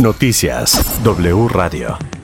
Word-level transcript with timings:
Noticias 0.00 0.80
W 1.02 1.48
Radio. 1.48 2.17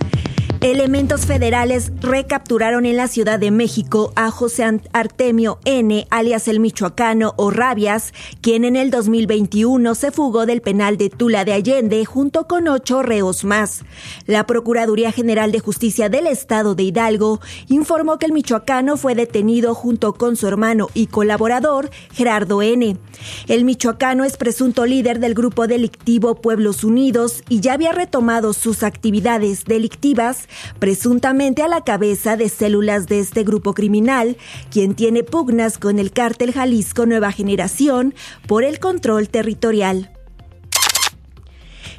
Elementos 0.64 1.26
federales 1.26 1.92
recapturaron 2.00 2.86
en 2.86 2.96
la 2.96 3.06
Ciudad 3.06 3.38
de 3.38 3.50
México 3.50 4.14
a 4.16 4.30
José 4.30 4.80
Artemio 4.94 5.58
N., 5.66 6.06
alias 6.08 6.48
el 6.48 6.58
Michoacano 6.58 7.34
o 7.36 7.50
Rabias, 7.50 8.14
quien 8.40 8.64
en 8.64 8.74
el 8.74 8.90
2021 8.90 9.94
se 9.94 10.10
fugó 10.10 10.46
del 10.46 10.62
penal 10.62 10.96
de 10.96 11.10
Tula 11.10 11.44
de 11.44 11.52
Allende 11.52 12.02
junto 12.06 12.48
con 12.48 12.66
ocho 12.66 13.02
reos 13.02 13.44
más. 13.44 13.82
La 14.24 14.46
Procuraduría 14.46 15.12
General 15.12 15.52
de 15.52 15.60
Justicia 15.60 16.08
del 16.08 16.26
Estado 16.26 16.74
de 16.74 16.84
Hidalgo 16.84 17.42
informó 17.68 18.18
que 18.18 18.24
el 18.24 18.32
michoacano 18.32 18.96
fue 18.96 19.14
detenido 19.14 19.74
junto 19.74 20.14
con 20.14 20.34
su 20.34 20.48
hermano 20.48 20.88
y 20.94 21.08
colaborador 21.08 21.90
Gerardo 22.14 22.62
N. 22.62 22.96
El 23.48 23.64
michoacano 23.66 24.24
es 24.24 24.38
presunto 24.38 24.86
líder 24.86 25.18
del 25.18 25.34
grupo 25.34 25.66
delictivo 25.66 26.36
Pueblos 26.36 26.84
Unidos 26.84 27.42
y 27.50 27.60
ya 27.60 27.74
había 27.74 27.92
retomado 27.92 28.54
sus 28.54 28.82
actividades 28.82 29.66
delictivas 29.66 30.48
presuntamente 30.78 31.62
a 31.62 31.68
la 31.68 31.82
cabeza 31.82 32.36
de 32.36 32.48
células 32.48 33.06
de 33.06 33.20
este 33.20 33.44
grupo 33.44 33.74
criminal, 33.74 34.36
quien 34.70 34.94
tiene 34.94 35.22
pugnas 35.22 35.78
con 35.78 35.98
el 35.98 36.12
cártel 36.12 36.52
Jalisco 36.52 37.06
Nueva 37.06 37.32
Generación 37.32 38.14
por 38.46 38.64
el 38.64 38.78
control 38.78 39.28
territorial. 39.28 40.10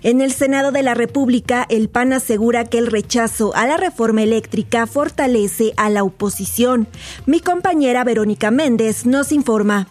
En 0.05 0.21
el 0.21 0.31
Senado 0.33 0.71
de 0.71 0.83
la 0.83 0.93
República, 0.93 1.65
el 1.67 1.89
PAN 1.89 2.13
asegura 2.13 2.65
que 2.65 2.77
el 2.77 2.85
rechazo 2.85 3.55
a 3.55 3.65
la 3.65 3.75
reforma 3.75 4.21
eléctrica 4.21 4.85
fortalece 4.85 5.73
a 5.77 5.89
la 5.89 6.03
oposición. 6.03 6.87
Mi 7.25 7.39
compañera 7.39 8.03
Verónica 8.03 8.51
Méndez 8.51 9.07
nos 9.07 9.31
informa. 9.31 9.87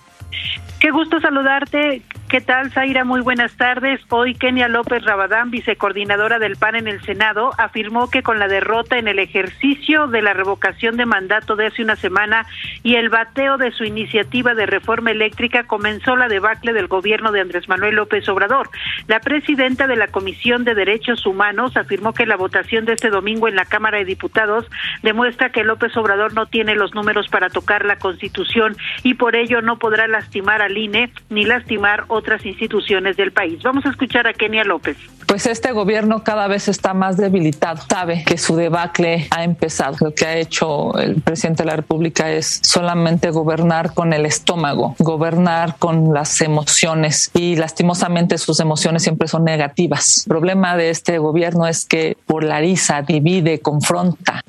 Qué 0.79 0.93
gusto 0.93 1.21
saludarte. 1.21 2.03
¿Qué 2.35 2.41
tal, 2.41 2.73
Zaira? 2.73 3.05
Muy 3.05 3.21
buenas 3.21 3.57
tardes. 3.57 4.01
Hoy 4.09 4.35
Kenia 4.35 4.67
López 4.67 5.05
Rabadán, 5.05 5.53
vicecoordinadora 5.53 6.41
del 6.41 6.57
PAN 6.57 6.75
en 6.75 6.89
el 6.89 7.01
Senado, 7.03 7.53
afirmó 7.59 8.11
que 8.11 8.25
con 8.25 8.41
la 8.41 8.49
derrota 8.49 8.99
en 8.99 9.07
el 9.07 9.21
ejercicio 9.21 10.09
de 10.09 10.21
la 10.21 10.33
revocación 10.33 10.97
de 10.97 11.07
mandato 11.07 11.55
de 11.55 11.67
hace 11.67 11.85
una 11.85 11.95
semana 11.95 12.45
y 12.83 12.97
el 12.97 13.09
bateo 13.09 13.57
de 13.57 13.71
su 13.71 13.85
iniciativa 13.85 14.55
de 14.55 14.67
reforma 14.67 15.13
eléctrica 15.13 15.69
comenzó 15.69 16.17
la 16.17 16.27
debacle 16.27 16.73
del 16.73 16.89
gobierno 16.89 17.31
de 17.31 17.41
Andrés 17.41 17.69
Manuel 17.69 17.95
López 17.95 18.29
Obrador. 18.29 18.69
La 19.07 19.21
presidenta 19.21 19.87
de 19.87 19.95
la 19.95 20.09
Comisión 20.09 20.65
de 20.65 20.75
Derechos 20.75 21.25
Humanos 21.27 21.77
afirmó 21.77 22.15
que 22.15 22.27
la 22.27 22.37
votación 22.37 22.85
de 22.85 22.95
este 22.95 23.11
domingo 23.11 23.47
en 23.47 23.55
la 23.55 23.65
Cámara 23.65 23.99
de 23.99 24.07
Diputados 24.07 24.69
demuestra 25.05 25.51
que 25.51 25.63
López 25.63 25.97
Obrador 25.97 26.35
no 26.35 26.47
tiene 26.47 26.75
los 26.75 26.97
números 26.97 27.29
para 27.29 27.49
tocar 27.49 27.85
la 27.85 28.01
Constitución 28.01 28.77
y 29.05 29.15
por 29.15 29.37
ello 29.37 29.63
no 29.63 29.79
podrá 29.79 30.09
lastimar 30.09 30.63
al 30.63 30.77
INE 30.77 31.13
ni 31.31 31.45
lastimar 31.45 32.07
otras 32.25 32.45
instituciones 32.47 33.19
del 33.19 33.33
país. 33.33 33.63
Vamos 33.63 33.85
a 33.85 33.91
escuchar 33.91 34.27
a 34.27 34.33
Kenia 34.33 34.65
López. 34.65 34.97
Pues 35.27 35.47
este 35.47 35.73
gobierno 35.73 36.25
cada 36.25 36.49
vez 36.49 36.69
está 36.69 36.95
más 36.95 37.19
debilitado. 37.19 37.83
Sabe 37.87 38.25
que 38.25 38.39
su 38.39 38.57
debacle 38.57 39.27
ha 39.31 39.45
empezado. 39.45 39.97
Lo 40.01 40.15
que 40.15 40.25
ha 40.25 40.37
hecho 40.39 40.99
el 40.99 41.21
presidente 41.21 41.65
de 41.65 41.69
la 41.69 41.77
República 41.77 42.31
es 42.31 42.61
solamente 42.63 43.31
gobernar 43.31 43.93
con 43.93 44.15
el 44.15 44.25
estómago, 44.25 44.97
gobernar 44.99 45.77
con 45.79 46.15
las 46.15 46.41
emociones 46.41 47.31
y 47.35 47.57
lastimosamente 47.57 48.39
sus 48.39 48.59
emociones 48.59 49.03
siempre 49.03 49.29
son 49.29 49.45
negativas. 49.45 50.25
El 50.27 50.31
problema 50.31 50.77
de 50.79 50.89
este 50.89 51.19
gobierno 51.19 51.67
es 51.67 51.85
que 51.85 52.17
polariza, 52.27 53.03
divide, 53.03 53.61
confronta. 53.61 54.41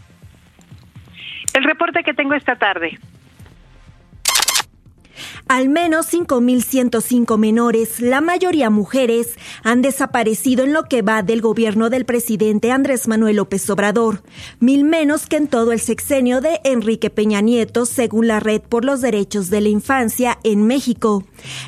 El 1.53 1.63
reporte 1.65 2.03
que 2.03 2.13
tengo 2.13 2.35
esta 2.35 2.55
tarde. 2.55 2.97
Al 5.47 5.69
menos 5.69 6.11
5.105 6.11 7.37
menores, 7.37 7.99
la 7.99 8.19
mayoría 8.19 8.71
mujeres, 8.71 9.35
han 9.63 9.83
desaparecido 9.83 10.63
en 10.63 10.73
lo 10.73 10.85
que 10.85 11.03
va 11.03 11.21
del 11.21 11.41
gobierno 11.41 11.91
del 11.91 12.03
presidente 12.03 12.71
Andrés 12.71 13.07
Manuel 13.07 13.35
López 13.35 13.69
Obrador, 13.69 14.23
mil 14.59 14.85
menos 14.85 15.27
que 15.27 15.35
en 15.35 15.47
todo 15.47 15.71
el 15.71 15.79
sexenio 15.79 16.41
de 16.41 16.61
Enrique 16.63 17.11
Peña 17.11 17.41
Nieto, 17.41 17.85
según 17.85 18.27
la 18.27 18.39
Red 18.39 18.61
por 18.61 18.85
los 18.85 19.01
Derechos 19.01 19.51
de 19.51 19.61
la 19.61 19.69
Infancia 19.69 20.39
en 20.43 20.65
México. 20.65 21.23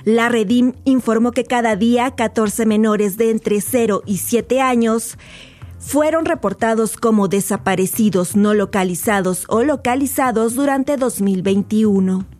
La 0.06 0.28
Redim 0.28 0.74
informó 0.84 1.32
que 1.32 1.44
cada 1.44 1.76
día 1.76 2.16
14 2.16 2.66
menores 2.66 3.16
de 3.16 3.30
entre 3.30 3.62
0 3.62 4.02
y 4.08 4.18
7 4.18 4.60
años 4.60 5.20
fueron 5.78 6.26
reportados 6.26 6.98
como 6.98 7.28
desaparecidos 7.28 8.36
no 8.36 8.56
localizados 8.56 9.46
o 9.50 9.62
localizados 9.64 10.56
durante 10.56 10.98
2021. 10.98 12.37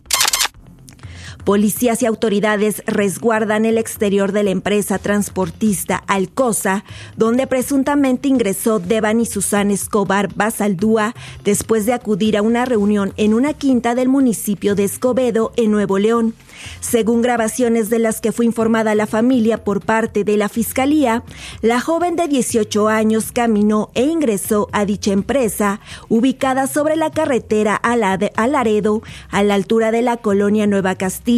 Policías 1.48 2.02
y 2.02 2.04
autoridades 2.04 2.82
resguardan 2.84 3.64
el 3.64 3.78
exterior 3.78 4.32
de 4.32 4.42
la 4.42 4.50
empresa 4.50 4.98
transportista 4.98 5.96
Alcosa, 6.06 6.84
donde 7.16 7.46
presuntamente 7.46 8.28
ingresó 8.28 8.80
Devan 8.80 9.22
y 9.22 9.26
Escobar 9.72 10.28
Basaldúa 10.34 11.14
después 11.44 11.86
de 11.86 11.94
acudir 11.94 12.36
a 12.36 12.42
una 12.42 12.66
reunión 12.66 13.14
en 13.16 13.32
una 13.32 13.54
quinta 13.54 13.94
del 13.94 14.10
municipio 14.10 14.74
de 14.74 14.84
Escobedo, 14.84 15.52
en 15.56 15.70
Nuevo 15.70 15.98
León. 15.98 16.34
Según 16.80 17.22
grabaciones 17.22 17.88
de 17.88 18.00
las 18.00 18.20
que 18.20 18.32
fue 18.32 18.44
informada 18.44 18.94
la 18.94 19.06
familia 19.06 19.64
por 19.64 19.80
parte 19.80 20.24
de 20.24 20.36
la 20.36 20.50
Fiscalía, 20.50 21.22
la 21.62 21.80
joven 21.80 22.16
de 22.16 22.28
18 22.28 22.88
años 22.88 23.32
caminó 23.32 23.90
e 23.94 24.02
ingresó 24.02 24.68
a 24.72 24.84
dicha 24.84 25.12
empresa, 25.12 25.80
ubicada 26.10 26.66
sobre 26.66 26.96
la 26.96 27.10
carretera 27.10 27.74
a 27.74 27.96
Laredo, 27.96 29.02
a 29.30 29.42
la 29.44 29.54
altura 29.54 29.92
de 29.92 30.02
la 30.02 30.18
colonia 30.18 30.66
Nueva 30.66 30.96
Castilla. 30.96 31.37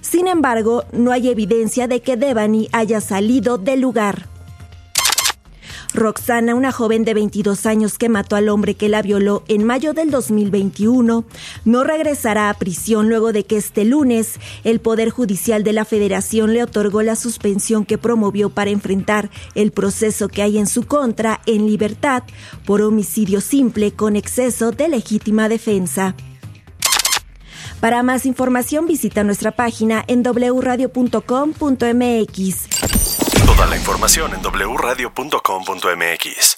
Sin 0.00 0.28
embargo, 0.28 0.84
no 0.92 1.12
hay 1.12 1.28
evidencia 1.28 1.86
de 1.88 2.00
que 2.00 2.16
Devani 2.16 2.68
haya 2.72 3.00
salido 3.00 3.58
del 3.58 3.80
lugar. 3.80 4.26
Roxana, 5.94 6.54
una 6.54 6.72
joven 6.72 7.04
de 7.04 7.14
22 7.14 7.64
años 7.64 7.96
que 7.96 8.08
mató 8.08 8.36
al 8.36 8.50
hombre 8.50 8.74
que 8.74 8.88
la 8.88 9.02
violó 9.02 9.44
en 9.48 9.64
mayo 9.64 9.94
del 9.94 10.10
2021, 10.10 11.24
no 11.64 11.84
regresará 11.84 12.50
a 12.50 12.54
prisión 12.54 13.08
luego 13.08 13.32
de 13.32 13.44
que 13.44 13.56
este 13.56 13.84
lunes 13.84 14.38
el 14.64 14.80
Poder 14.80 15.10
Judicial 15.10 15.64
de 15.64 15.72
la 15.72 15.86
Federación 15.86 16.52
le 16.52 16.62
otorgó 16.62 17.02
la 17.02 17.16
suspensión 17.16 17.86
que 17.86 17.98
promovió 17.98 18.50
para 18.50 18.70
enfrentar 18.70 19.30
el 19.54 19.72
proceso 19.72 20.28
que 20.28 20.42
hay 20.42 20.58
en 20.58 20.66
su 20.66 20.84
contra 20.84 21.40
en 21.46 21.66
libertad 21.66 22.24
por 22.66 22.82
homicidio 22.82 23.40
simple 23.40 23.92
con 23.92 24.16
exceso 24.16 24.72
de 24.72 24.88
legítima 24.88 25.48
defensa. 25.48 26.14
Para 27.80 28.02
más 28.02 28.26
información 28.26 28.86
visita 28.86 29.24
nuestra 29.24 29.52
página 29.52 30.04
en 30.06 30.22
wradio.com.mx. 30.22 32.68
Toda 33.46 33.66
la 33.66 33.76
información 33.76 34.32
en 34.34 34.42
wradio.com.mx. 34.42 36.56